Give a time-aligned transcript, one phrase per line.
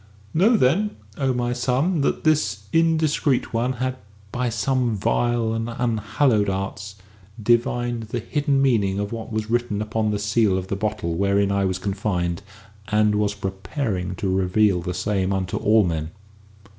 [0.33, 3.97] Know then, O my son, that this indiscreet one had,
[4.31, 6.95] by some vile and unhallowed arts,
[7.39, 11.51] divined the hidden meaning of what was written upon the seal of the bottle wherein
[11.51, 12.41] I was confined,
[12.87, 16.09] and was preparing to reveal the same unto all men."